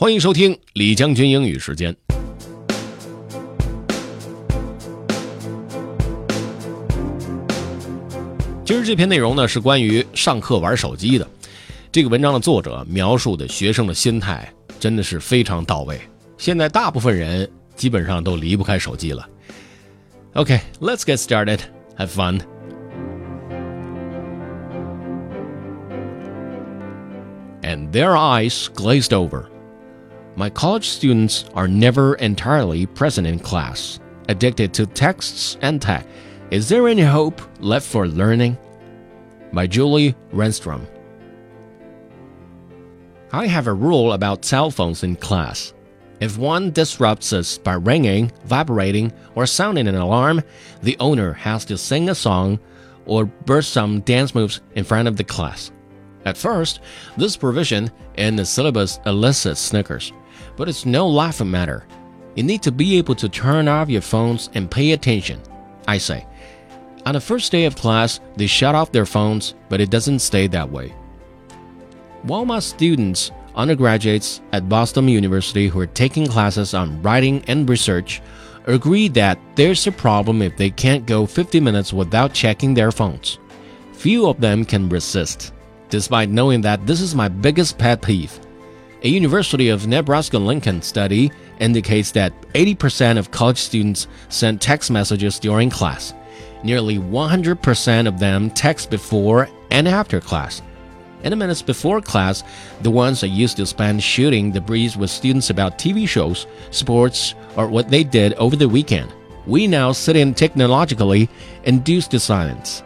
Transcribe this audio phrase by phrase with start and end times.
[0.00, 1.92] 欢迎收听李将军英语时间。
[8.64, 11.28] 今儿这篇内容呢是关于上课玩手机的。
[11.90, 14.48] 这个文章的作者描述的学生的心态
[14.78, 16.00] 真的是非常到位。
[16.36, 19.28] 现在大部分人基本上都离不开手机了。
[20.34, 21.58] OK，let's get started.
[21.96, 22.40] Have fun.
[27.62, 29.57] And their eyes glazed over.
[30.38, 36.06] My college students are never entirely present in class, addicted to texts and tech.
[36.52, 38.56] Is there any hope left for learning?
[39.52, 40.86] By Joelle Renstrom.
[43.32, 45.74] I have a rule about cell phones in class.
[46.20, 50.44] If one disrupts us by ringing, vibrating, or sounding an alarm,
[50.82, 52.60] the owner has to sing a song
[53.06, 55.72] or burst some dance moves in front of the class.
[56.24, 56.78] At first,
[57.16, 60.12] this provision in the syllabus elicits snickers,
[60.56, 61.86] but it's no laughing matter.
[62.34, 65.40] You need to be able to turn off your phones and pay attention.
[65.86, 66.26] I say.
[67.06, 70.46] On the first day of class, they shut off their phones, but it doesn't stay
[70.48, 70.94] that way.
[72.22, 78.22] While my students, undergraduates at Boston University who are taking classes on writing and research,
[78.66, 83.38] agree that there's a problem if they can't go 50 minutes without checking their phones.
[83.92, 85.52] Few of them can resist,
[85.88, 88.38] despite knowing that this is my biggest pet peeve.
[89.04, 95.38] A University of Nebraska Lincoln study indicates that 80% of college students send text messages
[95.38, 96.14] during class.
[96.64, 100.62] Nearly 100% of them text before and after class.
[101.22, 102.42] In the minutes before class,
[102.82, 107.36] the ones I used to spend shooting the breeze with students about TV shows, sports,
[107.54, 109.12] or what they did over the weekend.
[109.46, 111.28] We now sit in technologically
[111.62, 112.82] induced silence.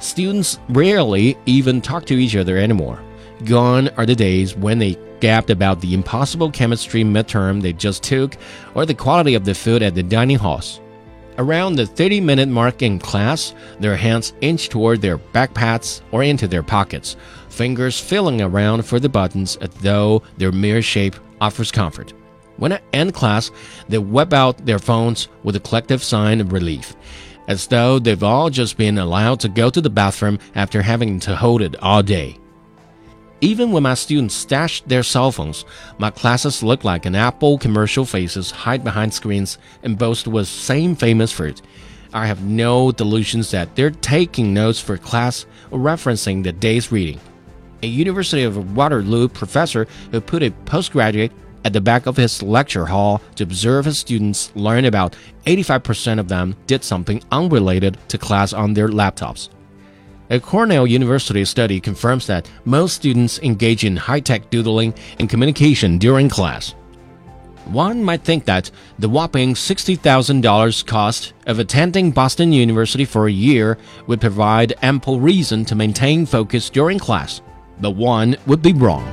[0.00, 3.02] Students rarely even talk to each other anymore.
[3.44, 8.36] Gone are the days when they gabbed about the impossible chemistry midterm they just took
[8.74, 10.80] or the quality of the food at the dining halls.
[11.36, 16.46] Around the 30 minute mark in class, their hands inch toward their backpacks or into
[16.46, 17.16] their pockets,
[17.48, 22.12] fingers feeling around for the buttons as though their mere shape offers comfort.
[22.56, 23.50] When I end class,
[23.88, 26.94] they whip out their phones with a collective sign of relief,
[27.48, 31.34] as though they've all just been allowed to go to the bathroom after having to
[31.34, 32.38] hold it all day.
[33.44, 35.66] Even when my students stashed their cell phones,
[35.98, 40.96] my classes look like an Apple commercial faces hide behind screens and boast with same
[40.96, 41.60] famous fruit.
[42.14, 47.20] I have no delusions that they're taking notes for class or referencing the day's reading.
[47.82, 51.32] A University of Waterloo professor who put a postgraduate
[51.66, 56.28] at the back of his lecture hall to observe his students learn about 85% of
[56.28, 59.50] them did something unrelated to class on their laptops.
[60.29, 65.97] A Cornell University study confirms that most students engage in high tech doodling and communication
[65.97, 66.75] during class.
[67.65, 73.77] One might think that the whopping $60,000 cost of attending Boston University for a year
[74.07, 77.41] would provide ample reason to maintain focus during class,
[77.81, 79.03] but one would be wrong.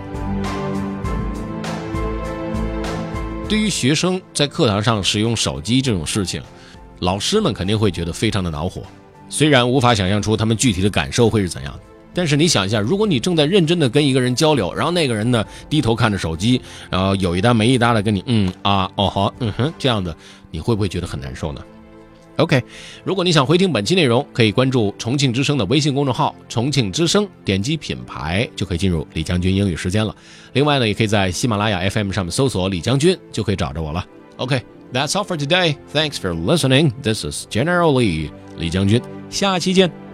[3.48, 6.42] 对于学生在课堂上使用手机这种事情，
[7.00, 8.82] 老师们肯定会觉得非常的恼火。
[9.31, 11.73] 虽然无法想象出他们具体的感受会是怎样，
[12.13, 20.13] 但是你想一下，如果你正在认真的跟一个人交流，然后那个人呢低头看着手机，然后有一搭没一搭的跟你嗯啊哦好嗯哼这样的，
[20.51, 21.61] 你会不会觉得很难受呢
[22.35, 22.61] ？OK，
[23.05, 30.13] 如果你想回听本期内容，可以关注重庆之声的微信公众号“重庆之声”，点击品牌就可以进入李将军英语时间了。
[30.51, 34.05] 另外呢，也可以在喜马拉雅 FM 上面搜索“李将军”，就可以找着我了。
[34.35, 35.75] OK，that's all for today.
[35.93, 36.91] Thanks for listening.
[37.03, 38.99] This is General Lee，李将军。
[39.31, 40.10] 下期见。